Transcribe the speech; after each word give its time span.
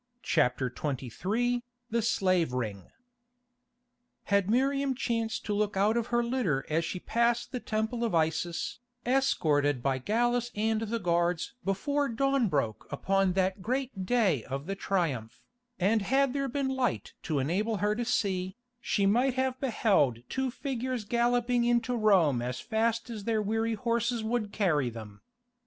CHAPTER 0.23 0.73
XXIII 0.75 1.61
THE 1.91 2.01
SLAVE 2.01 2.53
RING 2.53 2.87
Had 4.23 4.49
Miriam 4.49 4.95
chanced 4.95 5.45
to 5.45 5.53
look 5.53 5.77
out 5.77 5.95
of 5.95 6.07
her 6.07 6.23
litter 6.23 6.65
as 6.71 6.83
she 6.83 6.99
passed 6.99 7.51
the 7.51 7.59
Temple 7.59 8.03
of 8.03 8.15
Isis, 8.15 8.79
escorted 9.05 9.83
by 9.83 9.99
Gallus 9.99 10.49
and 10.55 10.81
the 10.81 10.97
guards 10.97 11.53
before 11.63 12.09
dawn 12.09 12.47
broke 12.49 12.87
upon 12.91 13.33
that 13.33 13.61
great 13.61 14.03
day 14.07 14.43
of 14.45 14.65
the 14.65 14.73
Triumph, 14.75 15.43
and 15.79 16.01
had 16.01 16.33
there 16.33 16.49
been 16.49 16.69
light 16.69 17.13
to 17.21 17.37
enable 17.37 17.77
her 17.77 17.93
to 17.93 18.03
see, 18.03 18.57
she 18.79 19.05
might 19.05 19.35
have 19.35 19.59
beheld 19.59 20.27
two 20.29 20.49
figures 20.49 21.05
galloping 21.05 21.63
into 21.63 21.95
Rome 21.95 22.41
as 22.41 22.59
fast 22.59 23.11
as 23.11 23.25
their 23.25 23.39
weary 23.39 23.75
horses 23.75 24.23
would 24.23 24.51
carry 24.51 24.89
them. 24.89 25.21